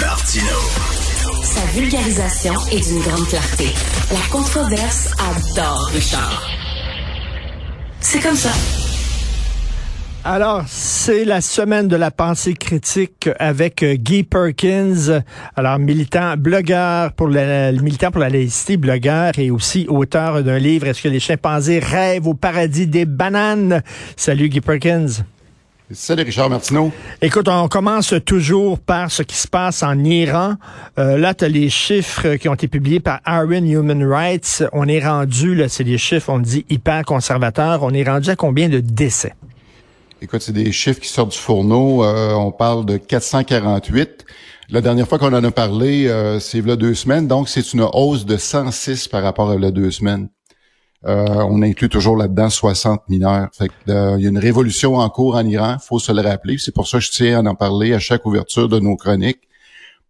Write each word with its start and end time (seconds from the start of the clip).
Martino. 0.00 0.46
Sa 1.42 1.64
vulgarisation 1.78 2.52
est 2.70 2.88
d'une 2.88 3.00
grande 3.00 3.26
clarté. 3.26 3.66
La 4.12 4.20
controverse 4.30 5.10
adore 5.18 5.86
Richard. 5.92 6.48
C'est 8.00 8.20
comme 8.20 8.36
ça. 8.36 8.50
Alors, 10.24 10.64
c'est 10.66 11.24
la 11.24 11.40
semaine 11.40 11.88
de 11.88 11.96
la 11.96 12.10
pensée 12.10 12.54
critique 12.54 13.28
avec 13.38 13.82
euh, 13.82 13.94
Guy 13.94 14.24
Perkins, 14.24 15.22
alors 15.56 15.78
militant, 15.78 16.34
blogueur 16.36 17.12
pour 17.12 17.28
la, 17.28 17.72
militant 17.72 18.10
pour 18.10 18.20
la 18.20 18.28
laïcité, 18.28 18.76
blogueur 18.76 19.32
et 19.38 19.50
aussi 19.50 19.86
auteur 19.88 20.42
d'un 20.42 20.58
livre 20.58 20.86
Est-ce 20.86 21.02
que 21.02 21.08
les 21.08 21.20
chimpanzés 21.20 21.78
rêvent 21.78 22.26
au 22.26 22.34
paradis 22.34 22.86
des 22.86 23.04
bananes? 23.04 23.82
Salut 24.16 24.48
Guy 24.48 24.60
Perkins. 24.60 25.24
Salut 25.90 26.24
Richard 26.24 26.50
Martineau. 26.50 26.92
Écoute, 27.22 27.48
on 27.48 27.66
commence 27.66 28.12
toujours 28.26 28.78
par 28.78 29.10
ce 29.10 29.22
qui 29.22 29.36
se 29.36 29.48
passe 29.48 29.82
en 29.82 29.98
Iran. 30.04 30.56
Euh, 30.98 31.16
là, 31.16 31.32
tu 31.32 31.46
as 31.46 31.48
les 31.48 31.70
chiffres 31.70 32.34
qui 32.34 32.46
ont 32.50 32.54
été 32.54 32.68
publiés 32.68 33.00
par 33.00 33.20
Aaron 33.24 33.64
Human 33.64 34.04
Rights. 34.04 34.64
On 34.74 34.86
est 34.86 35.02
rendu, 35.02 35.54
là, 35.54 35.70
c'est 35.70 35.84
des 35.84 35.96
chiffres, 35.96 36.28
on 36.28 36.40
dit 36.40 36.66
hyper 36.68 37.06
conservateurs. 37.06 37.82
On 37.82 37.94
est 37.94 38.04
rendu 38.04 38.28
à 38.28 38.36
combien 38.36 38.68
de 38.68 38.80
décès? 38.80 39.34
Écoute, 40.20 40.42
c'est 40.42 40.52
des 40.52 40.72
chiffres 40.72 41.00
qui 41.00 41.08
sortent 41.08 41.32
du 41.32 41.38
fourneau. 41.38 42.04
Euh, 42.04 42.34
on 42.34 42.52
parle 42.52 42.84
de 42.84 42.98
448. 42.98 44.26
La 44.68 44.82
dernière 44.82 45.08
fois 45.08 45.18
qu'on 45.18 45.32
en 45.32 45.42
a 45.42 45.50
parlé, 45.50 46.06
euh, 46.06 46.38
c'est 46.38 46.60
là 46.60 46.76
deux 46.76 46.92
semaines. 46.92 47.26
Donc, 47.28 47.48
c'est 47.48 47.72
une 47.72 47.88
hausse 47.94 48.26
de 48.26 48.36
106 48.36 49.08
par 49.08 49.22
rapport 49.22 49.50
à 49.50 49.56
là 49.56 49.70
deux 49.70 49.90
semaines. 49.90 50.28
Euh, 51.06 51.26
on 51.48 51.62
inclut 51.62 51.88
toujours 51.88 52.16
là-dedans 52.16 52.50
60 52.50 53.08
mineurs. 53.08 53.48
Fait 53.56 53.70
il 53.86 53.92
y 53.92 54.26
a 54.26 54.28
une 54.28 54.38
révolution 54.38 54.96
en 54.96 55.08
cours 55.08 55.36
en 55.36 55.46
Iran, 55.46 55.76
faut 55.80 55.98
se 55.98 56.10
le 56.10 56.22
rappeler. 56.22 56.58
C'est 56.58 56.74
pour 56.74 56.88
ça 56.88 56.98
que 56.98 57.04
je 57.04 57.10
tiens 57.10 57.44
à 57.44 57.50
en 57.50 57.54
parler 57.54 57.94
à 57.94 57.98
chaque 57.98 58.26
ouverture 58.26 58.68
de 58.68 58.80
nos 58.80 58.96
chroniques 58.96 59.48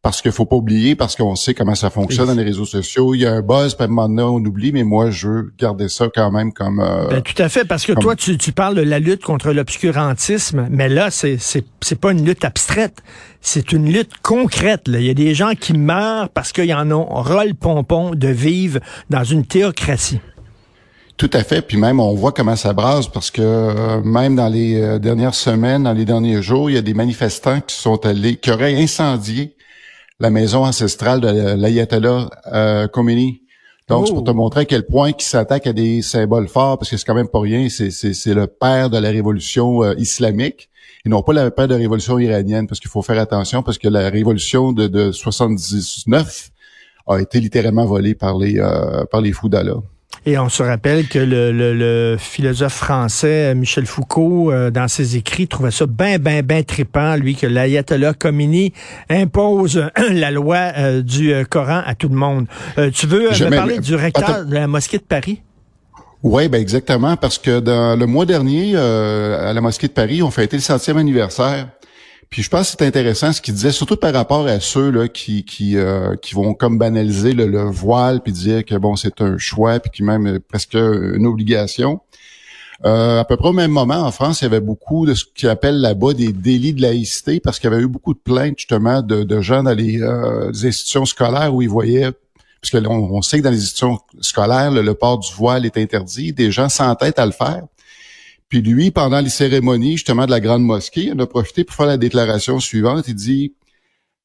parce 0.00 0.22
qu'il 0.22 0.30
faut 0.30 0.46
pas 0.46 0.56
oublier, 0.56 0.94
parce 0.94 1.16
qu'on 1.16 1.34
sait 1.34 1.54
comment 1.54 1.74
ça 1.74 1.90
fonctionne 1.90 2.28
dans 2.28 2.34
les 2.34 2.44
réseaux 2.44 2.64
sociaux. 2.64 3.14
Il 3.14 3.22
y 3.22 3.26
a 3.26 3.32
un 3.32 3.42
buzz, 3.42 3.74
puis 3.74 3.88
maintenant 3.88 4.36
on 4.36 4.44
oublie, 4.44 4.72
mais 4.72 4.84
moi 4.84 5.10
je 5.10 5.28
veux 5.28 5.52
garder 5.58 5.88
ça 5.88 6.06
quand 6.14 6.30
même 6.30 6.52
comme. 6.52 6.80
Euh, 6.80 7.08
ben, 7.08 7.20
tout 7.20 7.42
à 7.42 7.48
fait, 7.48 7.64
parce 7.64 7.84
que 7.84 7.92
toi 7.92 8.14
tu, 8.14 8.38
tu 8.38 8.52
parles 8.52 8.76
de 8.76 8.82
la 8.82 9.00
lutte 9.00 9.22
contre 9.22 9.52
l'obscurantisme, 9.52 10.68
mais 10.70 10.88
là 10.88 11.10
c'est 11.10 11.36
c'est 11.38 11.64
c'est 11.80 12.00
pas 12.00 12.12
une 12.12 12.24
lutte 12.24 12.44
abstraite, 12.44 13.02
c'est 13.40 13.72
une 13.72 13.92
lutte 13.92 14.12
concrète. 14.22 14.86
Là. 14.86 15.00
Il 15.00 15.06
y 15.06 15.10
a 15.10 15.14
des 15.14 15.34
gens 15.34 15.52
qui 15.58 15.72
meurent 15.72 16.28
parce 16.28 16.52
qu'ils 16.52 16.72
en 16.72 16.90
ont 16.92 17.04
rôle 17.04 17.54
pompon 17.54 18.12
de 18.14 18.28
vivre 18.28 18.78
dans 19.10 19.24
une 19.24 19.44
théocratie. 19.44 20.20
Tout 21.18 21.30
à 21.32 21.42
fait. 21.42 21.60
Puis 21.60 21.76
même, 21.76 22.00
on 22.00 22.14
voit 22.14 22.32
comment 22.32 22.56
ça 22.56 22.72
brasse 22.72 23.08
parce 23.08 23.30
que 23.30 23.42
euh, 23.42 24.00
même 24.02 24.36
dans 24.36 24.48
les 24.48 24.80
euh, 24.80 24.98
dernières 24.98 25.34
semaines, 25.34 25.82
dans 25.82 25.92
les 25.92 26.04
derniers 26.04 26.40
jours, 26.40 26.70
il 26.70 26.74
y 26.74 26.78
a 26.78 26.82
des 26.82 26.94
manifestants 26.94 27.60
qui 27.60 27.74
sont 27.76 28.06
allés, 28.06 28.36
qui 28.36 28.50
auraient 28.50 28.80
incendié 28.80 29.56
la 30.20 30.30
maison 30.30 30.64
ancestrale 30.64 31.20
de 31.20 31.54
l'Ayatollah 31.54 32.30
euh, 32.52 32.88
Khomeini. 32.88 33.42
Donc, 33.88 34.06
c'est 34.06 34.12
pour 34.12 34.24
te 34.24 34.30
oh. 34.30 34.34
montrer 34.34 34.60
à 34.60 34.64
quel 34.66 34.84
point 34.84 35.12
ils 35.18 35.22
s'attaquent 35.22 35.66
à 35.66 35.72
des 35.72 36.02
symboles 36.02 36.48
forts, 36.48 36.78
parce 36.78 36.90
que 36.90 36.96
c'est 36.96 37.06
quand 37.06 37.14
même 37.14 37.28
pas 37.28 37.40
rien, 37.40 37.68
c'est 37.70 38.34
le 38.34 38.46
père 38.46 38.90
de 38.90 38.98
la 38.98 39.08
révolution 39.08 39.82
euh, 39.82 39.94
islamique, 39.96 40.68
et 41.06 41.08
non 41.08 41.22
pas 41.22 41.32
le 41.32 41.50
père 41.50 41.68
de 41.68 41.74
la 41.74 41.78
révolution 41.78 42.18
iranienne, 42.18 42.66
parce 42.66 42.80
qu'il 42.80 42.90
faut 42.90 43.00
faire 43.00 43.18
attention, 43.18 43.62
parce 43.62 43.78
que 43.78 43.88
la 43.88 44.10
révolution 44.10 44.72
de, 44.72 44.88
de 44.88 45.10
79 45.10 46.50
a 47.06 47.18
été 47.18 47.40
littéralement 47.40 47.86
volée 47.86 48.14
par 48.14 48.36
les, 48.36 48.58
euh, 48.58 49.06
par 49.06 49.22
les 49.22 49.32
fous 49.32 49.48
d'Allah. 49.48 49.76
Et 50.26 50.36
on 50.36 50.48
se 50.48 50.62
rappelle 50.62 51.08
que 51.08 51.18
le, 51.18 52.16
philosophe 52.18 52.74
français 52.74 53.54
Michel 53.54 53.86
Foucault, 53.86 54.52
euh, 54.52 54.70
dans 54.70 54.88
ses 54.88 55.16
écrits, 55.16 55.48
trouvait 55.48 55.70
ça 55.70 55.86
bien, 55.86 56.18
bien, 56.18 56.42
bien 56.42 56.62
trippant, 56.62 57.16
lui, 57.16 57.34
que 57.34 57.46
l'ayatollah 57.46 58.14
Khomeini 58.14 58.72
impose 59.08 59.82
la 60.10 60.30
loi 60.30 60.72
euh, 60.76 61.02
du 61.02 61.32
euh, 61.32 61.44
Coran 61.44 61.82
à 61.86 61.94
tout 61.94 62.08
le 62.08 62.16
monde. 62.16 62.46
tu 62.92 63.06
veux 63.06 63.30
me 63.30 63.50
parler 63.50 63.78
du 63.78 63.94
recteur 63.94 64.44
de 64.44 64.52
la 64.52 64.66
mosquée 64.66 64.98
de 64.98 65.04
Paris? 65.04 65.42
Oui, 66.22 66.48
ben 66.48 66.60
exactement, 66.60 67.16
parce 67.16 67.38
que 67.38 67.60
dans 67.60 67.96
le 67.96 68.06
mois 68.06 68.26
dernier, 68.26 68.76
à 68.76 69.52
la 69.52 69.60
mosquée 69.60 69.86
de 69.86 69.92
Paris, 69.92 70.20
on 70.20 70.32
fêtait 70.32 70.56
le 70.56 70.62
centième 70.62 70.96
anniversaire 70.96 71.68
puis 72.30 72.42
je 72.42 72.50
pense 72.50 72.70
que 72.70 72.76
c'est 72.78 72.86
intéressant 72.86 73.32
ce 73.32 73.40
qu'il 73.40 73.54
disait, 73.54 73.72
surtout 73.72 73.96
par 73.96 74.12
rapport 74.12 74.46
à 74.46 74.60
ceux 74.60 74.90
là 74.90 75.08
qui 75.08 75.44
qui 75.44 75.76
euh, 75.76 76.14
qui 76.16 76.34
vont 76.34 76.52
comme 76.52 76.78
banaliser 76.78 77.32
le, 77.32 77.70
voile 77.70 78.20
puis 78.22 78.32
dire 78.32 78.64
que 78.64 78.74
bon 78.74 78.96
c'est 78.96 79.22
un 79.22 79.38
choix 79.38 79.80
puis 79.80 79.90
qui 79.90 80.02
même 80.02 80.26
euh, 80.26 80.38
presque 80.38 80.74
une 80.74 81.26
obligation. 81.26 82.00
Euh, 82.84 83.20
à 83.20 83.24
peu 83.24 83.36
près 83.36 83.48
au 83.48 83.52
même 83.52 83.72
moment, 83.72 84.02
en 84.02 84.12
France, 84.12 84.40
il 84.40 84.44
y 84.44 84.46
avait 84.46 84.60
beaucoup 84.60 85.04
de 85.04 85.14
ce 85.14 85.24
qu'ils 85.34 85.48
appellent 85.48 85.80
là-bas 85.80 86.12
des 86.12 86.32
délits 86.32 86.74
de 86.74 86.82
laïcité, 86.82 87.40
parce 87.40 87.58
qu'il 87.58 87.68
y 87.68 87.72
avait 87.72 87.82
eu 87.82 87.88
beaucoup 87.88 88.14
de 88.14 88.20
plaintes 88.20 88.56
justement 88.56 89.02
de, 89.02 89.24
de 89.24 89.40
gens 89.40 89.64
dans 89.64 89.74
les, 89.74 90.00
institutions 90.00 91.04
scolaires 91.04 91.52
où 91.52 91.60
ils 91.60 91.68
voyaient, 91.68 92.12
parce 92.62 92.70
que 92.70 92.88
on, 92.88 93.20
sait 93.20 93.38
que 93.38 93.42
dans 93.42 93.50
les 93.50 93.58
institutions 93.58 93.98
scolaires, 94.20 94.70
le, 94.70 94.82
le 94.82 94.94
port 94.94 95.18
du 95.18 95.32
voile 95.34 95.66
est 95.66 95.76
interdit, 95.76 96.32
des 96.32 96.52
gens 96.52 96.68
s'entêtent 96.68 97.18
à 97.18 97.26
le 97.26 97.32
faire. 97.32 97.64
Puis 98.48 98.62
lui, 98.62 98.90
pendant 98.90 99.20
les 99.20 99.28
cérémonies 99.28 99.96
justement 99.96 100.26
de 100.26 100.30
la 100.30 100.40
Grande 100.40 100.62
Mosquée, 100.62 101.10
il 101.14 101.20
a 101.20 101.26
profité 101.26 101.64
pour 101.64 101.76
faire 101.76 101.86
la 101.86 101.98
déclaration 101.98 102.60
suivante. 102.60 103.06
Il 103.08 103.14
dit 103.14 103.52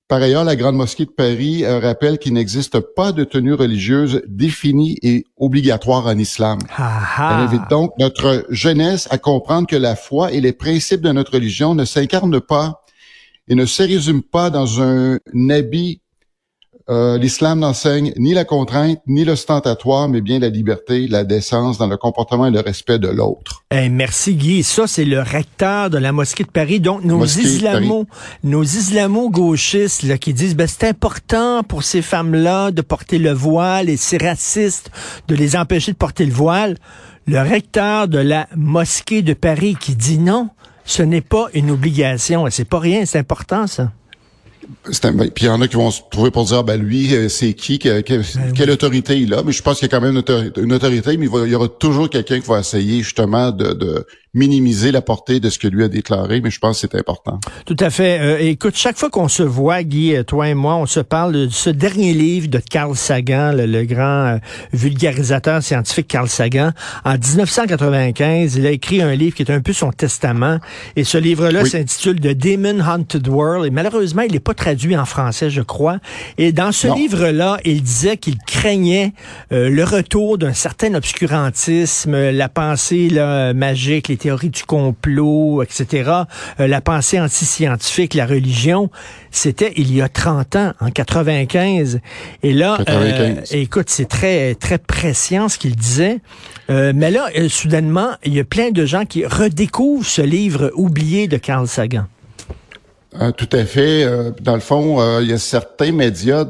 par 0.10 0.22
ailleurs, 0.22 0.44
la 0.44 0.56
Grande 0.56 0.76
Mosquée 0.76 1.06
de 1.06 1.10
Paris 1.10 1.66
rappelle 1.66 2.20
qu'il 2.20 2.34
n'existe 2.34 2.80
pas 2.80 3.14
de 3.14 3.24
tenue 3.24 3.56
religieuse 3.56 4.22
définie 4.28 5.00
et 5.02 5.26
obligatoire 5.38 6.06
en 6.06 6.18
islam. 6.20 6.60
Elle 6.78 7.46
invite 7.46 7.68
donc 7.70 7.94
notre 7.98 8.46
jeunesse 8.50 9.08
à 9.10 9.18
comprendre 9.18 9.66
que 9.66 9.76
la 9.76 9.96
foi 9.96 10.32
et 10.32 10.40
les 10.40 10.54
principes 10.54 11.02
de 11.02 11.12
notre 11.12 11.32
religion 11.32 11.74
ne 11.74 11.84
s'incarnent 11.84 12.42
pas 12.42 12.84
et 13.48 13.56
ne 13.56 13.66
se 13.66 13.82
résument 13.82 14.22
pas 14.22 14.52
dans 14.52 14.84
un 14.84 15.18
habit 15.50 16.03
euh, 16.90 17.18
l'islam 17.18 17.60
n'enseigne 17.60 18.12
ni 18.18 18.34
la 18.34 18.44
contrainte, 18.44 19.00
ni 19.08 19.24
l'ostentatoire, 19.24 20.10
mais 20.10 20.20
bien 20.20 20.40
la 20.40 20.50
liberté, 20.50 21.08
la 21.08 21.24
décence 21.24 21.78
dans 21.78 21.88
le 21.88 21.96
comportement 21.96 22.48
et 22.48 22.52
le 22.52 22.60
respect 22.60 23.00
de 23.00 23.08
l'autre. 23.08 23.64
Eh, 23.72 23.88
merci 23.88 24.36
Guy. 24.36 24.64
Ça, 24.64 24.86
c'est 24.86 25.06
le 25.06 25.22
recteur 25.22 25.90
de 25.90 25.98
la 25.98 26.12
mosquée 26.12 26.44
de 26.44 26.50
Paris. 26.50 26.82
Donc, 26.82 27.06
nos 27.06 27.24
islamo, 27.24 28.06
nos 28.44 28.64
islamo-gauchistes 28.64 30.04
là, 30.04 30.18
qui 30.18 30.34
disent 30.34 30.56
ben, 30.56 30.68
c'est 30.68 30.88
important 30.88 31.64
pour 31.64 31.84
ces 31.84 32.02
femmes-là 32.02 32.72
de 32.72 32.82
porter 32.82 33.18
le 33.18 33.32
voile 33.32 33.90
et 33.90 33.96
c'est 33.96 34.22
raciste 34.22 34.92
de 35.30 35.36
les 35.36 35.56
empêcher 35.56 35.94
de 35.94 35.98
porter 35.98 36.26
le 36.26 36.34
voile. 36.34 36.76
Le 37.26 37.40
recteur 37.40 38.10
de 38.10 38.20
la 38.20 38.50
mosquée 38.58 39.22
de 39.22 39.34
Paris 39.34 39.78
qui 39.80 39.96
dit 39.96 40.18
non, 40.18 40.50
ce 40.84 41.02
n'est 41.02 41.22
pas 41.22 41.48
une 41.54 41.72
obligation. 41.72 42.46
C'est 42.50 42.68
pas 42.68 42.80
rien, 42.80 43.06
c'est 43.06 43.20
important 43.20 43.68
ça. 43.68 43.92
Ben, 45.02 45.30
puis 45.30 45.46
il 45.46 45.48
y 45.48 45.50
en 45.50 45.62
a 45.62 45.68
qui 45.68 45.76
vont 45.76 45.92
se 45.92 46.02
trouver 46.12 46.32
pour 46.32 46.46
dire, 46.46 46.64
ben 46.64 46.82
lui, 46.82 47.14
euh, 47.16 47.30
c'est 47.30 47.54
qui, 47.54 47.80
ben 47.80 48.04
quelle 48.04 48.72
autorité 48.72 49.20
il 49.20 49.34
a. 49.34 49.44
Mais 49.44 49.52
je 49.52 49.62
pense 49.62 49.80
qu'il 49.80 49.90
y 49.90 49.94
a 49.94 49.98
quand 49.98 50.02
même 50.02 50.12
une 50.58 50.74
autorité, 50.74 51.18
mais 51.18 51.26
il, 51.26 51.50
y 51.50 51.56
aura 51.56 51.68
toujours 51.68 52.10
quelqu'un 52.10 52.40
qui 52.40 52.48
va 52.48 52.60
essayer 52.60 53.02
justement 53.02 53.52
de, 53.52 54.06
minimiser 54.34 54.92
la 54.92 55.02
portée 55.02 55.40
de 55.40 55.50
ce 55.50 55.60
que 55.60 55.68
lui 55.68 55.84
a 55.84 55.88
déclaré, 55.88 56.42
mais 56.42 56.50
je 56.50 56.60
pense 56.60 56.82
que 56.82 56.88
c'est 56.90 56.98
important. 56.98 57.40
Tout 57.66 57.78
à 57.80 57.92
fait. 57.92 58.20
Euh, 58.20 58.40
écoute, 58.40 58.76
chaque 58.76 58.98
fois 58.98 59.12
qu'on 59.12 59.28
se 59.28 59.44
voit, 59.44 59.84
Guy, 59.84 60.16
euh, 60.16 60.24
toi 60.24 60.50
et 60.50 60.56
moi, 60.56 60.76
on 60.76 60.88
se 60.88 61.00
parle 61.00 61.34
de 61.34 61.50
ce 61.50 61.70
dernier 61.70 62.14
livre 62.14 62.48
de 62.48 62.58
Carl 62.58 62.96
Sagan, 62.96 63.52
le, 63.54 63.84
grand 63.84 64.40
vulgarisateur 64.72 65.62
scientifique 65.62 66.08
Carl 66.08 66.28
Sagan. 66.28 66.72
En 67.06 67.14
1995, 67.14 68.56
il 68.56 68.66
a 68.66 68.72
écrit 68.72 69.02
un 69.02 69.14
livre 69.14 69.36
qui 69.36 69.44
est 69.44 69.52
un 69.52 69.62
peu 69.62 69.74
son 69.74 69.92
testament. 69.92 70.58
Et 70.96 71.04
ce 71.04 71.18
livre-là 71.18 71.66
s'intitule 71.66 72.20
The 72.20 72.36
Demon 72.36 72.80
Haunted 72.80 73.28
World. 73.28 73.68
Et 73.68 73.72
malheureusement, 73.72 74.24
il 74.24 74.32
n'est 74.32 74.40
pas 74.40 74.56
traduit 74.56 74.98
en 74.98 75.06
français, 75.06 75.52
je 75.52 75.62
crois. 75.62 76.00
Et 76.40 76.52
dans 76.52 76.72
ce 76.72 76.88
livre-là, 76.88 77.60
il 77.66 77.84
disait 77.84 78.18
qu'il 78.18 78.38
craignait 78.38 79.14
euh, 79.52 79.70
le 79.70 79.84
retour 79.84 80.40
d'un 80.40 80.54
certain 80.54 80.96
obscurantisme, 80.96 82.32
la 82.32 82.50
pensée 82.50 83.10
là, 83.10 83.54
magique, 83.54 84.08
les 84.08 84.18
théories 84.24 84.50
du 84.50 84.64
complot, 84.64 85.64
etc., 85.64 86.12
euh, 86.60 86.68
la 86.68 86.82
pensée 86.82 87.20
anti-scientifique, 87.20 88.14
la 88.14 88.26
religion. 88.26 88.90
C'était 89.32 89.74
il 89.78 89.94
y 89.94 90.02
a 90.02 90.10
30 90.10 90.56
ans, 90.56 90.74
en 90.80 90.90
95. 90.90 92.00
Et 92.44 92.54
là, 92.54 92.78
euh, 92.90 93.36
écoute, 93.52 93.90
c'est 93.90 94.08
très 94.08 94.56
très 94.56 94.78
ce 95.14 95.58
qu'il 95.58 95.76
disait. 95.76 96.20
mais 96.70 97.12
là, 97.12 97.30
soudainement, 97.50 98.12
il 98.24 98.34
y 98.34 98.40
a 98.40 98.44
plein 98.44 98.72
de 98.72 98.86
gens 98.86 99.06
qui 99.06 99.26
redécouvrent 99.26 100.06
ce 100.06 100.22
livre 100.22 100.72
oublié 100.76 101.28
de 101.28 101.38
Carl 101.38 101.68
Sagan. 101.68 102.06
Euh, 103.22 103.32
tout 103.32 103.50
à 103.52 103.66
fait. 103.66 104.04
Euh, 104.04 104.32
dans 104.42 104.56
le 104.56 104.60
fond, 104.60 105.00
euh, 105.00 105.22
il 105.22 105.30
y 105.30 105.34
a 105.34 105.38
certains 105.38 105.92
médias 105.92 106.46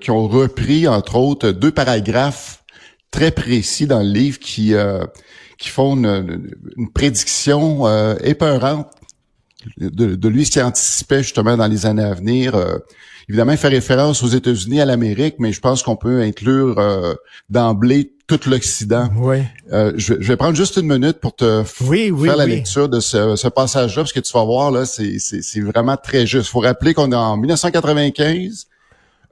qui 0.00 0.10
ont 0.10 0.28
repris, 0.28 0.88
entre 0.88 1.16
autres, 1.16 1.50
deux 1.50 1.70
paragraphes 1.70 2.64
très 3.10 3.30
précis 3.30 3.86
dans 3.86 4.00
le 4.00 4.08
livre 4.08 4.38
qui 4.38 4.74
qui 5.60 5.68
font 5.68 5.94
une, 5.94 6.50
prédiction 6.92 7.86
épeurante 8.18 8.88
de, 9.78 10.14
de, 10.14 10.28
lui 10.28 10.44
ce 10.44 10.50
qui 10.50 10.62
anticipait 10.62 11.22
justement 11.22 11.56
dans 11.56 11.66
les 11.66 11.86
années 11.86 12.04
à 12.04 12.14
venir. 12.14 12.54
Euh, 12.54 12.78
évidemment, 13.28 13.52
il 13.52 13.58
fait 13.58 13.68
référence 13.68 14.22
aux 14.22 14.28
États-Unis, 14.28 14.80
à 14.80 14.84
l'Amérique, 14.84 15.36
mais 15.38 15.52
je 15.52 15.60
pense 15.60 15.82
qu'on 15.82 15.96
peut 15.96 16.20
inclure 16.20 16.78
euh, 16.78 17.14
d'emblée 17.48 18.12
tout 18.26 18.40
l'Occident. 18.46 19.08
Oui. 19.16 19.38
Euh, 19.72 19.92
je, 19.96 20.14
vais 20.14 20.36
prendre 20.36 20.56
juste 20.56 20.76
une 20.76 20.86
minute 20.86 21.18
pour 21.18 21.34
te 21.34 21.62
faire 21.64 22.36
la 22.36 22.46
lecture 22.46 22.88
de 22.88 23.00
ce, 23.00 23.36
ce 23.36 23.48
passage-là, 23.48 24.02
parce 24.02 24.12
que 24.12 24.20
tu 24.20 24.32
vas 24.32 24.44
voir, 24.44 24.70
là, 24.70 24.84
c'est 24.86 25.60
vraiment 25.60 25.96
très 25.96 26.26
juste. 26.26 26.48
Il 26.48 26.52
faut 26.52 26.60
rappeler 26.60 26.94
qu'on 26.94 27.10
est 27.12 27.16
en 27.16 27.36
1995. 27.36 28.66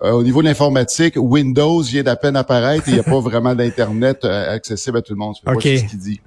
Euh, 0.02 0.12
au 0.12 0.22
niveau 0.22 0.42
de 0.42 0.46
l'informatique, 0.46 1.14
Windows 1.16 1.82
vient 1.82 2.04
d'à 2.04 2.14
peine 2.14 2.36
apparaître 2.36 2.88
et 2.88 2.92
il 2.92 2.94
n'y 2.94 3.00
a 3.00 3.04
pas 3.04 3.18
vraiment 3.18 3.54
d'Internet 3.54 4.24
euh, 4.24 4.54
accessible 4.54 4.98
à 4.98 5.02
tout 5.02 5.12
le 5.12 5.18
monde. 5.18 5.34
C'est 5.42 5.50
okay. 5.50 5.78
ce 5.78 5.84
qu'il 5.84 5.98
dit. 5.98 6.20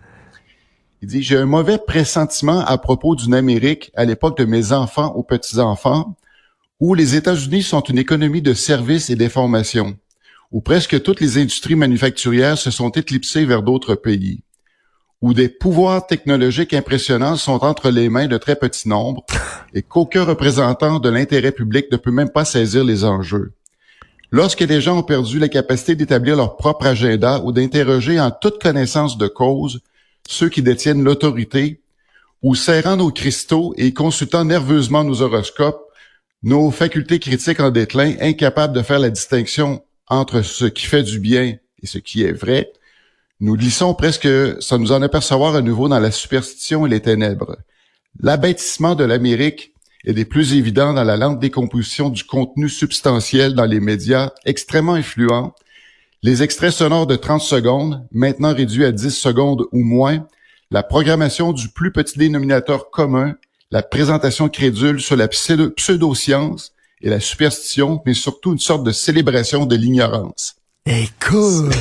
Il 1.01 1.07
dit, 1.07 1.23
j'ai 1.23 1.37
un 1.37 1.45
mauvais 1.45 1.77
pressentiment 1.79 2.59
à 2.59 2.77
propos 2.77 3.15
d'une 3.15 3.33
Amérique 3.33 3.91
à 3.95 4.05
l'époque 4.05 4.37
de 4.37 4.45
mes 4.45 4.71
enfants 4.71 5.13
aux 5.15 5.23
petits-enfants, 5.23 6.15
où 6.79 6.93
les 6.93 7.15
États-Unis 7.15 7.63
sont 7.63 7.81
une 7.81 7.97
économie 7.97 8.41
de 8.41 8.53
services 8.53 9.09
et 9.09 9.15
d'information, 9.15 9.95
où 10.51 10.61
presque 10.61 11.01
toutes 11.01 11.21
les 11.21 11.37
industries 11.37 11.75
manufacturières 11.75 12.57
se 12.57 12.71
sont 12.71 12.89
éclipsées 12.89 13.45
vers 13.45 13.63
d'autres 13.63 13.95
pays, 13.95 14.43
où 15.21 15.33
des 15.33 15.49
pouvoirs 15.49 16.05
technologiques 16.05 16.73
impressionnants 16.73 17.35
sont 17.35 17.63
entre 17.63 17.89
les 17.89 18.09
mains 18.09 18.27
de 18.27 18.37
très 18.37 18.55
petits 18.55 18.89
nombres 18.89 19.25
et 19.73 19.81
qu'aucun 19.81 20.23
représentant 20.23 20.99
de 20.99 21.09
l'intérêt 21.09 21.51
public 21.51 21.87
ne 21.91 21.97
peut 21.97 22.11
même 22.11 22.29
pas 22.29 22.45
saisir 22.45 22.83
les 22.83 23.05
enjeux. 23.05 23.53
Lorsque 24.31 24.61
les 24.61 24.79
gens 24.79 24.97
ont 24.99 25.03
perdu 25.03 25.39
la 25.39 25.49
capacité 25.49 25.95
d'établir 25.95 26.37
leur 26.37 26.55
propre 26.55 26.85
agenda 26.85 27.41
ou 27.43 27.51
d'interroger 27.51 28.19
en 28.19 28.31
toute 28.31 28.61
connaissance 28.61 29.17
de 29.17 29.27
cause 29.27 29.81
ceux 30.27 30.47
qui 30.47 30.61
détiennent 30.61 31.03
l'autorité, 31.03 31.81
ou 32.41 32.55
serrant 32.55 32.95
nos 32.95 33.11
cristaux 33.11 33.73
et 33.77 33.93
consultant 33.93 34.45
nerveusement 34.45 35.03
nos 35.03 35.21
horoscopes, 35.21 35.81
nos 36.43 36.71
facultés 36.71 37.19
critiques 37.19 37.59
en 37.59 37.69
déclin, 37.69 38.15
incapables 38.21 38.73
de 38.73 38.81
faire 38.81 38.99
la 38.99 39.09
distinction 39.09 39.83
entre 40.07 40.41
ce 40.41 40.65
qui 40.65 40.85
fait 40.85 41.03
du 41.03 41.19
bien 41.19 41.57
et 41.83 41.87
ce 41.87 41.97
qui 41.97 42.23
est 42.23 42.31
vrai, 42.31 42.71
nous 43.41 43.57
glissons 43.57 43.93
presque 43.93 44.27
sans 44.61 44.79
nous 44.79 44.91
en 44.91 45.01
apercevoir 45.01 45.55
à 45.55 45.61
nouveau 45.61 45.89
dans 45.89 45.99
la 45.99 46.11
superstition 46.11 46.85
et 46.85 46.89
les 46.89 47.01
ténèbres. 47.01 47.57
L'abêtissement 48.19 48.95
de 48.95 49.03
l'Amérique 49.03 49.70
est 50.05 50.13
des 50.13 50.25
plus 50.25 50.53
évidents 50.53 50.93
dans 50.93 51.03
la 51.03 51.17
lente 51.17 51.39
décomposition 51.39 52.09
du 52.09 52.23
contenu 52.23 52.69
substantiel 52.69 53.53
dans 53.53 53.65
les 53.65 53.79
médias 53.79 54.31
extrêmement 54.45 54.93
influents 54.93 55.53
les 56.23 56.43
extraits 56.43 56.71
sonores 56.71 57.07
de 57.07 57.15
30 57.15 57.41
secondes, 57.41 58.05
maintenant 58.11 58.53
réduits 58.53 58.85
à 58.85 58.91
10 58.91 59.09
secondes 59.09 59.63
ou 59.71 59.83
moins, 59.83 60.27
la 60.69 60.83
programmation 60.83 61.51
du 61.51 61.69
plus 61.69 61.91
petit 61.91 62.19
dénominateur 62.19 62.91
commun, 62.91 63.35
la 63.71 63.81
présentation 63.81 64.47
crédule 64.47 65.01
sur 65.01 65.15
la 65.15 65.27
pseudo-science 65.27 66.73
et 67.01 67.09
la 67.09 67.19
superstition, 67.19 68.03
mais 68.05 68.13
surtout 68.13 68.51
une 68.51 68.59
sorte 68.59 68.83
de 68.83 68.91
célébration 68.91 69.65
de 69.65 69.75
l'ignorance. 69.75 70.55
Écoute, 70.85 71.73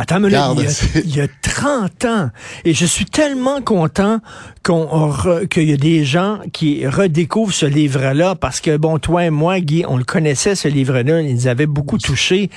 Attends, 0.00 0.18
mais 0.18 0.28
il, 0.28 1.14
y 1.14 1.20
a, 1.20 1.26
30 1.42 2.04
ans. 2.06 2.30
Et 2.64 2.72
je 2.72 2.86
suis 2.86 3.04
tellement 3.04 3.60
content 3.60 4.20
qu'on 4.64 5.12
qu'il 5.50 5.68
y 5.68 5.74
a 5.74 5.76
des 5.76 6.06
gens 6.06 6.38
qui 6.54 6.86
redécouvrent 6.86 7.52
ce 7.52 7.66
livre-là 7.66 8.34
parce 8.34 8.62
que, 8.62 8.78
bon, 8.78 8.98
toi 8.98 9.26
et 9.26 9.30
moi, 9.30 9.60
Guy, 9.60 9.84
on 9.86 9.98
le 9.98 10.04
connaissait, 10.04 10.54
ce 10.54 10.68
livre-là. 10.68 11.20
Il 11.20 11.34
nous 11.34 11.48
avait 11.48 11.66
beaucoup 11.66 11.98
touché. 11.98 12.48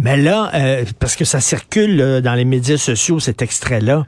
Mais 0.00 0.16
là, 0.16 0.50
euh, 0.54 0.84
parce 0.98 1.14
que 1.14 1.24
ça 1.24 1.38
circule 1.38 2.20
dans 2.20 2.34
les 2.34 2.44
médias 2.44 2.78
sociaux, 2.78 3.20
cet 3.20 3.42
extrait-là. 3.42 4.04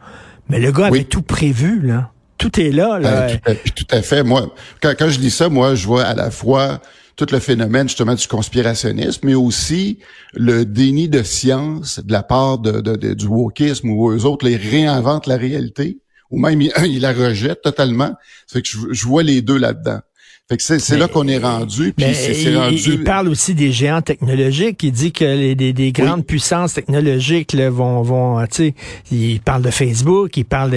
Mais 0.49 0.59
le 0.59 0.73
gars 0.73 0.87
avait 0.87 1.05
tout 1.05 1.23
prévu, 1.23 1.81
là. 1.81 2.11
Tout 2.39 2.59
est 2.59 2.73
là, 2.73 2.99
là. 2.99 3.29
Euh, 3.29 3.55
tout, 3.77 3.87
à, 3.93 4.03
fait. 4.03 4.25
Moi, 4.25 4.53
quand, 4.83 4.95
quand 4.99 5.11
je 5.11 5.21
dis 5.21 5.31
ça, 5.31 5.49
moi, 5.49 5.77
je 5.77 5.87
vois 5.87 6.03
à 6.03 6.15
la 6.15 6.33
fois 6.33 6.81
tout 7.17 7.27
le 7.31 7.39
phénomène 7.39 7.89
justement 7.89 8.15
du 8.15 8.27
conspirationnisme, 8.27 9.21
mais 9.25 9.35
aussi 9.35 9.99
le 10.35 10.65
déni 10.65 11.09
de 11.09 11.23
science 11.23 12.01
de 12.05 12.13
la 12.13 12.23
part 12.23 12.59
de, 12.59 12.81
de, 12.81 13.15
du 13.15 13.27
wokisme 13.27 13.91
où 13.91 14.11
eux 14.11 14.25
autres 14.25 14.47
les 14.47 14.57
réinventent 14.57 15.27
la 15.27 15.37
réalité, 15.37 15.99
ou 16.31 16.39
même 16.39 16.61
ils, 16.61 17.01
la 17.01 17.13
rejettent 17.13 17.63
totalement. 17.63 18.13
Fait 18.51 18.63
que 18.63 18.69
je, 18.91 19.07
vois 19.07 19.23
les 19.23 19.43
deux 19.43 19.59
là-dedans. 19.59 20.01
Fait 20.49 20.57
que 20.57 20.63
c'est 20.63 20.99
là 20.99 21.07
qu'on 21.07 21.29
est 21.29 21.39
rendu. 21.39 21.93
Puis 21.93 22.07
c'est 22.13 22.57
rendu. 22.57 22.77
Il 22.77 23.05
parle 23.05 23.29
aussi 23.29 23.55
des 23.55 23.71
géants 23.71 24.03
technologiques. 24.03 24.83
Il 24.83 24.91
dit 24.91 25.13
que 25.13 25.25
les, 25.25 25.55
des, 25.55 25.93
grandes 25.93 26.27
puissances 26.27 26.75
technologiques 26.75 27.53
là, 27.53 27.71
vont, 27.71 28.03
vont, 28.03 28.45
tu 28.47 28.49
sais, 28.51 28.75
il 29.13 29.41
parle 29.41 29.63
de 29.63 29.71
Facebook, 29.71 30.37
il 30.37 30.45
parle 30.45 30.73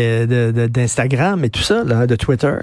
d'Instagram 0.70 1.42
de, 1.42 1.46
et 1.48 1.50
tout 1.50 1.64
ça, 1.64 1.84
là, 1.84 2.06
de 2.06 2.16
Twitter. 2.16 2.58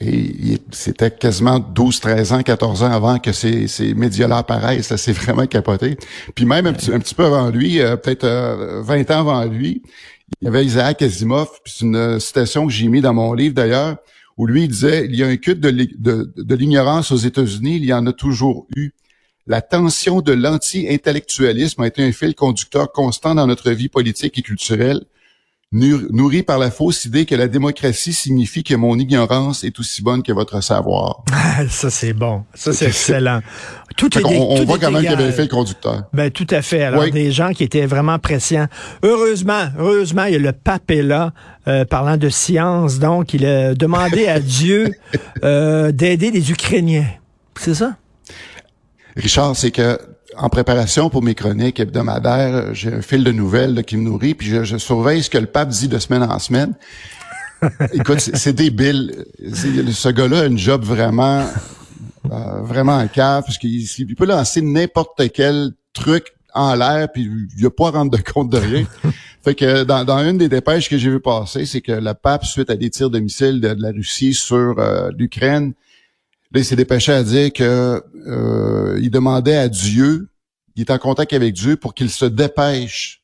Et 0.00 0.49
c'était 0.72 1.10
quasiment 1.10 1.58
12, 1.58 2.00
13 2.00 2.32
ans, 2.32 2.42
14 2.42 2.82
ans 2.82 2.90
avant 2.90 3.18
que 3.18 3.32
ces, 3.32 3.94
médias-là 3.94 4.38
apparaissent. 4.38 4.88
Ça 4.88 4.96
s'est 4.96 5.12
vraiment 5.12 5.46
capoté. 5.46 5.96
Puis 6.34 6.44
même 6.44 6.66
un 6.66 6.72
petit, 6.72 6.92
un 6.92 6.98
petit 6.98 7.14
peu 7.14 7.24
avant 7.24 7.50
lui, 7.50 7.80
euh, 7.80 7.96
peut-être 7.96 8.26
20 8.26 8.28
euh, 8.28 9.14
ans 9.14 9.20
avant 9.20 9.44
lui, 9.44 9.82
il 10.40 10.44
y 10.44 10.48
avait 10.48 10.64
Isaac 10.64 11.02
Asimov, 11.02 11.48
puis 11.64 11.74
c'est 11.76 11.84
une 11.84 12.20
citation 12.20 12.66
que 12.66 12.72
j'ai 12.72 12.88
mis 12.88 13.00
dans 13.00 13.12
mon 13.12 13.34
livre 13.34 13.54
d'ailleurs, 13.54 13.96
où 14.36 14.46
lui 14.46 14.64
il 14.64 14.68
disait, 14.68 15.06
il 15.06 15.16
y 15.16 15.24
a 15.24 15.26
un 15.26 15.36
culte 15.36 15.60
de 15.60 16.54
l'ignorance 16.54 17.10
aux 17.10 17.16
États-Unis, 17.16 17.76
il 17.76 17.84
y 17.84 17.92
en 17.92 18.06
a 18.06 18.12
toujours 18.12 18.66
eu. 18.76 18.90
La 19.46 19.60
tension 19.60 20.20
de 20.20 20.32
l'anti-intellectualisme 20.32 21.82
a 21.82 21.88
été 21.88 22.04
un 22.04 22.12
fil 22.12 22.34
conducteur 22.34 22.92
constant 22.92 23.34
dans 23.34 23.46
notre 23.46 23.72
vie 23.72 23.88
politique 23.88 24.38
et 24.38 24.42
culturelle 24.42 25.04
nourri 25.72 26.42
par 26.42 26.58
la 26.58 26.70
fausse 26.70 27.04
idée 27.04 27.26
que 27.26 27.36
la 27.36 27.46
démocratie 27.46 28.12
signifie 28.12 28.64
que 28.64 28.74
mon 28.74 28.98
ignorance 28.98 29.62
est 29.62 29.78
aussi 29.78 30.02
bonne 30.02 30.22
que 30.22 30.32
votre 30.32 30.60
savoir. 30.62 31.22
ça, 31.68 31.90
c'est 31.90 32.12
bon. 32.12 32.44
Ça, 32.54 32.72
c'est 32.72 32.86
excellent. 32.86 33.40
Tout 33.96 34.18
est, 34.18 34.24
on, 34.24 34.64
voit 34.64 34.78
quand 34.78 34.90
même 34.90 35.02
qu'il 35.02 35.12
avait 35.12 35.30
fait 35.30 35.42
le 35.42 35.48
conducteur. 35.48 36.04
Ben, 36.12 36.30
tout 36.30 36.46
à 36.50 36.62
fait. 36.62 36.82
Alors, 36.82 37.08
des 37.10 37.30
gens 37.30 37.52
qui 37.52 37.62
étaient 37.62 37.86
vraiment 37.86 38.18
pressants. 38.18 38.66
Heureusement, 39.04 39.68
heureusement, 39.78 40.24
il 40.24 40.32
y 40.32 40.36
a 40.36 40.38
le 40.38 40.52
pape 40.52 40.90
est 40.90 41.02
là, 41.02 41.32
euh, 41.68 41.84
parlant 41.84 42.16
de 42.16 42.28
science. 42.28 42.98
Donc, 42.98 43.32
il 43.34 43.46
a 43.46 43.74
demandé 43.74 44.26
à 44.26 44.40
Dieu 44.40 44.92
euh, 45.44 45.92
d'aider 45.92 46.32
les 46.32 46.50
Ukrainiens. 46.50 47.06
C'est 47.56 47.74
ça? 47.74 47.96
Richard, 49.16 49.54
c'est 49.54 49.70
que 49.70 49.98
en 50.36 50.48
préparation 50.48 51.10
pour 51.10 51.22
mes 51.22 51.34
chroniques 51.34 51.80
hebdomadaires, 51.80 52.74
j'ai 52.74 52.92
un 52.92 53.02
fil 53.02 53.24
de 53.24 53.32
nouvelles 53.32 53.84
qui 53.84 53.96
me 53.96 54.02
nourrit, 54.02 54.34
puis 54.34 54.48
je, 54.48 54.76
surveille 54.76 55.22
ce 55.22 55.30
que 55.30 55.38
le 55.38 55.46
pape 55.46 55.68
dit 55.68 55.88
de 55.88 55.98
semaine 55.98 56.22
en 56.22 56.38
semaine. 56.38 56.74
Écoute, 57.92 58.20
c'est 58.20 58.52
débile. 58.52 59.24
Ce 59.52 60.08
gars-là 60.08 60.40
a 60.40 60.46
une 60.46 60.58
job 60.58 60.82
vraiment, 60.82 61.46
euh, 62.30 62.62
vraiment 62.62 62.96
en 62.96 63.08
cave, 63.08 63.44
parce 63.44 63.58
qu'il 63.58 64.14
peut 64.16 64.26
lancer 64.26 64.62
n'importe 64.62 65.30
quel 65.32 65.72
truc 65.92 66.32
en 66.54 66.74
l'air, 66.74 67.10
puis 67.12 67.30
il 67.56 67.66
a 67.66 67.70
pas 67.70 67.88
à 67.88 67.90
rendre 67.90 68.10
de 68.10 68.22
compte 68.22 68.50
de 68.50 68.58
rien. 68.58 68.84
fait 69.44 69.54
que 69.54 69.84
dans, 69.84 70.04
dans 70.04 70.18
une 70.18 70.38
des 70.38 70.48
dépêches 70.48 70.88
que 70.88 70.98
j'ai 70.98 71.10
vu 71.10 71.20
passer, 71.20 71.66
c'est 71.66 71.80
que 71.80 71.92
le 71.92 72.14
pape, 72.14 72.44
suite 72.44 72.70
à 72.70 72.76
des 72.76 72.90
tirs 72.90 73.10
de 73.10 73.18
missiles 73.18 73.60
de, 73.60 73.76
la 73.78 73.90
Russie 73.90 74.34
sur 74.34 74.78
euh, 74.78 75.10
l'Ukraine, 75.16 75.74
Là, 76.52 76.60
il 76.60 76.64
s'est 76.64 76.76
dépêché 76.76 77.12
à 77.12 77.22
dire 77.22 77.52
que 77.52 78.02
euh, 78.26 78.98
il 79.00 79.10
demandait 79.10 79.56
à 79.56 79.68
Dieu, 79.68 80.28
il 80.74 80.82
est 80.82 80.90
en 80.90 80.98
contact 80.98 81.32
avec 81.32 81.54
Dieu 81.54 81.76
pour 81.76 81.94
qu'il 81.94 82.10
se 82.10 82.24
dépêche 82.24 83.19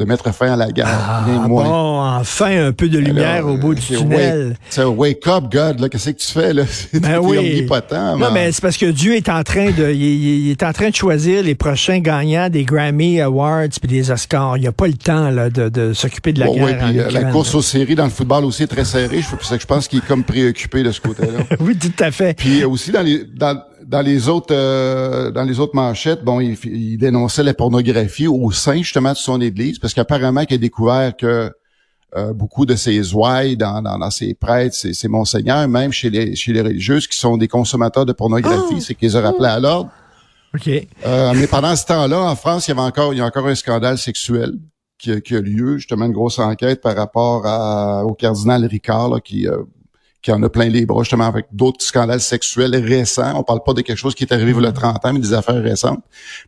de 0.00 0.06
mettre 0.06 0.32
fin 0.34 0.52
à 0.52 0.56
la 0.56 0.72
guerre. 0.72 0.88
Ah, 0.88 1.24
bon, 1.46 1.60
enfin 1.60 2.68
un 2.68 2.72
peu 2.72 2.88
de 2.88 2.98
lumière 2.98 3.46
au 3.46 3.58
bout 3.58 3.74
du 3.74 3.82
tunnel. 3.82 4.56
C'est 4.70 4.82
wake 4.82 5.26
up 5.26 5.44
God, 5.52 5.80
là, 5.80 5.88
qu'est-ce 5.90 6.10
que 6.10 6.16
tu 6.16 6.32
fais 6.32 6.54
là? 6.54 6.64
Ben 7.00 7.18
oui. 7.18 7.66
Non, 7.92 8.30
mais 8.32 8.52
c'est 8.52 8.60
parce 8.60 8.76
que 8.76 8.86
Dieu 8.86 9.14
est 9.14 9.28
en 9.28 9.42
train 9.42 9.70
de, 9.70 9.90
il, 9.90 10.50
est 10.50 10.62
en 10.62 10.72
train 10.72 10.90
de 10.90 10.94
choisir 10.94 11.42
les 11.42 11.54
prochains 11.54 12.00
gagnants 12.00 12.48
des 12.48 12.64
Grammy 12.64 13.20
Awards 13.20 13.68
puis 13.80 13.88
des 13.88 14.10
Oscars. 14.10 14.56
Il 14.56 14.60
n'y 14.60 14.66
a 14.66 14.72
pas 14.72 14.86
le 14.86 14.94
temps 14.94 15.30
là 15.30 15.50
de, 15.50 15.68
de 15.68 15.92
s'occuper 15.92 16.32
de 16.32 16.40
la 16.40 16.46
guerre. 16.46 16.64
Oui, 16.64 16.72
puis 16.74 16.98
euh, 16.98 17.10
la 17.10 17.24
course 17.24 17.54
aux 17.54 17.62
séries 17.62 17.94
dans 17.94 18.04
le 18.04 18.10
football 18.10 18.44
aussi 18.44 18.64
est 18.64 18.68
très 18.68 18.84
serrée. 18.84 19.20
Je, 19.20 19.58
je 19.58 19.66
pense 19.66 19.88
qu'il 19.88 19.98
est 19.98 20.06
comme 20.06 20.24
préoccupé 20.24 20.82
de 20.82 20.92
ce 20.92 21.00
côté-là. 21.00 21.40
oui, 21.60 21.76
tout 21.76 21.92
à 22.02 22.10
fait. 22.10 22.34
Puis 22.34 22.64
aussi 22.64 22.90
dans 22.90 23.02
les 23.02 23.24
dans 23.24 23.60
dans 23.90 24.02
les 24.02 24.28
autres 24.28 24.54
euh, 24.54 25.32
dans 25.32 25.42
les 25.42 25.58
autres 25.58 25.74
manchettes, 25.74 26.22
bon, 26.22 26.38
il, 26.38 26.96
dénonçait 26.96 27.42
la 27.42 27.54
pornographie 27.54 28.28
au 28.28 28.52
sein 28.52 28.76
justement 28.76 29.12
de 29.12 29.16
son 29.16 29.40
église, 29.40 29.80
parce 29.80 29.94
qu'apparemment 29.94 30.44
qu'il 30.44 30.54
a 30.54 30.58
découvert 30.58 31.16
que 31.16 31.50
euh, 32.16 32.32
beaucoup 32.32 32.66
de 32.66 32.76
ses 32.76 33.12
ouailles 33.12 33.56
dans, 33.56 33.82
dans, 33.82 33.98
dans 33.98 34.10
ses 34.10 34.34
prêtres, 34.34 34.76
ses, 34.76 34.94
ses, 34.94 35.08
monseigneurs, 35.08 35.66
même 35.66 35.92
chez 35.92 36.08
les 36.08 36.36
chez 36.36 36.52
les 36.52 36.60
religieuses 36.60 37.08
qui 37.08 37.18
sont 37.18 37.36
des 37.36 37.48
consommateurs 37.48 38.06
de 38.06 38.12
pornographie, 38.12 38.76
oh! 38.76 38.80
c'est 38.80 38.94
qu'ils 38.94 39.16
ont 39.16 39.22
rappelé 39.22 39.48
à 39.48 39.58
l'ordre. 39.58 39.90
OK. 40.54 40.68
Euh, 40.68 41.32
mais 41.34 41.48
pendant 41.48 41.74
ce 41.74 41.86
temps-là, 41.86 42.20
en 42.20 42.36
France, 42.36 42.68
il 42.68 42.70
y 42.70 42.72
avait 42.72 42.86
encore 42.86 43.12
il 43.12 43.18
y 43.18 43.20
a 43.20 43.26
encore 43.26 43.48
un 43.48 43.56
scandale 43.56 43.98
sexuel 43.98 44.52
qui, 44.98 45.10
a, 45.10 45.20
qui 45.20 45.34
a 45.34 45.40
lieu, 45.40 45.78
justement 45.78 46.06
une 46.06 46.12
grosse 46.12 46.38
enquête 46.38 46.80
par 46.80 46.94
rapport 46.94 47.44
à, 47.44 48.04
au 48.04 48.14
cardinal 48.14 48.64
Ricard 48.66 49.08
là, 49.08 49.18
qui 49.20 49.48
qui 50.22 50.32
en 50.32 50.42
a 50.42 50.48
plein 50.48 50.68
les 50.68 50.84
bras, 50.84 51.02
justement, 51.02 51.26
avec 51.26 51.46
d'autres 51.52 51.82
scandales 51.84 52.20
sexuels 52.20 52.76
récents. 52.76 53.38
On 53.38 53.42
parle 53.42 53.62
pas 53.64 53.72
de 53.72 53.80
quelque 53.80 53.96
chose 53.96 54.14
qui 54.14 54.24
est 54.24 54.32
arrivé 54.32 54.52
il 54.54 54.62
y 54.62 54.66
a 54.66 54.72
30 54.72 55.04
ans, 55.04 55.12
mais 55.12 55.20
des 55.20 55.32
affaires 55.32 55.62
récentes. 55.62 56.00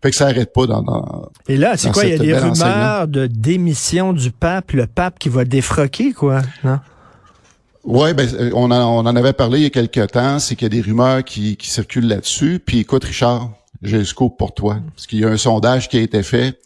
Fait 0.03 0.11
que 0.11 0.17
ça 0.17 0.27
arrête 0.27 0.53
pas 0.53 0.67
dans, 0.67 0.83
dans 0.83 1.31
Et 1.49 1.57
là, 1.57 1.77
c'est 1.77 1.91
quoi? 1.91 2.05
Il 2.05 2.11
y 2.11 2.15
a 2.15 2.19
des 2.19 2.37
rumeurs 2.37 3.09
de 3.09 3.27
démission 3.27 4.13
du 4.13 4.31
pape, 4.31 4.73
le 4.73 4.87
pape 4.87 5.19
qui 5.19 5.29
va 5.29 5.45
défroquer, 5.45 6.13
quoi, 6.13 6.43
non? 6.65 6.81
Oui, 7.85 8.15
ben, 8.15 8.29
euh, 8.35 8.51
on, 8.55 8.71
en, 8.71 8.99
on 8.99 9.01
en 9.01 9.17
avait 9.17 9.33
parlé 9.33 9.59
il 9.59 9.63
y 9.65 9.67
a 9.67 9.71
quelques 9.71 10.13
temps, 10.13 10.39
c'est 10.39 10.55
qu'il 10.55 10.67
y 10.67 10.67
a 10.67 10.69
des 10.69 10.83
rumeurs 10.83 11.25
qui, 11.25 11.57
qui 11.57 11.69
circulent 11.69 12.07
là-dessus. 12.07 12.61
Puis 12.65 12.79
écoute, 12.79 13.03
Richard, 13.03 13.51
j'ai 13.83 13.99
un 13.99 14.05
scoop 14.05 14.39
pour 14.39 14.55
toi. 14.55 14.79
Parce 14.95 15.09
qu'il 15.09 15.19
y 15.19 15.25
a 15.25 15.29
un 15.29 15.37
sondage 15.37 15.89
qui 15.89 15.99
a 15.99 16.01
été 16.01 16.23
fait, 16.23 16.61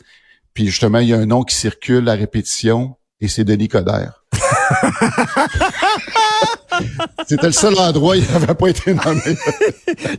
puis 0.52 0.66
justement, 0.66 0.98
il 0.98 1.08
y 1.08 1.14
a 1.14 1.18
un 1.18 1.26
nom 1.26 1.42
qui 1.42 1.54
circule 1.54 2.08
à 2.08 2.12
répétition, 2.12 2.96
et 3.20 3.28
c'est 3.28 3.44
Denis 3.44 3.68
Coderre. 3.68 4.24
C'était 7.26 7.46
le 7.46 7.52
seul 7.52 7.74
endroit 7.78 8.14
où 8.16 8.18
il 8.18 8.24
n'avait 8.32 8.54
pas 8.54 8.68
été 8.68 8.94
nommé. 8.94 9.20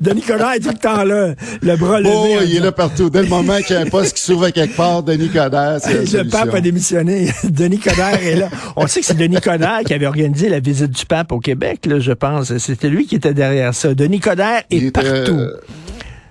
Denis 0.01 0.21
Coderre 0.21 0.53
est 0.53 0.59
tout 0.59 0.69
le 0.69 0.77
temps 0.77 1.03
là, 1.03 1.33
le 1.61 1.75
bras 1.77 1.99
levé. 1.99 2.11
Oh, 2.13 2.39
il 2.45 2.55
est 2.55 2.59
là 2.59 2.71
partout. 2.71 3.09
Dès 3.09 3.21
le 3.23 3.27
moment 3.29 3.57
qu'il 3.57 3.75
y 3.75 3.79
a 3.79 3.81
un 3.81 3.85
poste 3.89 4.15
qui 4.15 4.21
s'ouvre 4.23 4.49
quelque 4.49 4.75
part, 4.75 5.03
Denis 5.03 5.29
Coderre, 5.29 5.77
c'est 5.81 6.11
Le 6.11 6.29
pape 6.29 6.53
a 6.53 6.61
démissionné. 6.61 7.31
Denis 7.43 7.79
Coderre 7.79 8.21
est 8.23 8.35
là. 8.35 8.49
On 8.75 8.87
sait 8.87 8.99
que 9.01 9.05
c'est 9.05 9.17
Denis 9.17 9.41
Coderre 9.41 9.81
qui 9.85 9.93
avait 9.93 10.07
organisé 10.07 10.49
la 10.49 10.59
visite 10.59 10.91
du 10.91 11.05
pape 11.05 11.31
au 11.31 11.39
Québec, 11.39 11.85
là, 11.85 11.99
je 11.99 12.11
pense. 12.11 12.55
C'était 12.57 12.89
lui 12.89 13.05
qui 13.07 13.15
était 13.15 13.33
derrière 13.33 13.73
ça. 13.73 13.93
Denis 13.93 14.19
Coderre 14.19 14.63
est 14.69 14.77
Il 14.77 14.91
partout. 14.91 15.09
euh, 15.09 15.59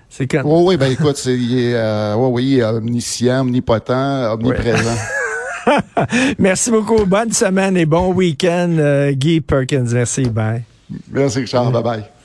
C'est 0.09 0.27
quand... 0.27 0.43
Oh, 0.45 0.65
oui, 0.67 0.77
ben 0.77 0.91
écoute, 0.91 1.17
c'est, 1.17 1.35
il 1.37 1.59
est, 1.59 1.75
euh, 1.75 2.15
oui, 2.17 2.45
il 2.45 2.59
est 2.59 2.63
omniscient, 2.65 3.41
omnipotent, 3.43 4.33
omniprésent. 4.33 4.97
Merci 6.39 6.71
beaucoup. 6.71 7.05
Bonne 7.07 7.33
semaine 7.33 7.77
et 7.77 7.87
bon 7.87 8.13
week-end, 8.13 8.77
euh, 8.79 9.13
Guy 9.13 9.41
Perkins. 9.41 9.87
Merci. 9.93 10.25
Bye. 10.25 10.63
Merci, 11.11 11.41
Richard. 11.41 11.71
Bye 11.73 11.83
bye. 11.83 12.16